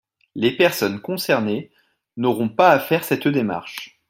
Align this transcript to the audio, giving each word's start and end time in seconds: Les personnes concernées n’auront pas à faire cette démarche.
Les 0.33 0.49
personnes 0.51 0.99
concernées 0.99 1.69
n’auront 2.17 2.49
pas 2.49 2.71
à 2.71 2.79
faire 2.79 3.03
cette 3.03 3.27
démarche. 3.27 3.99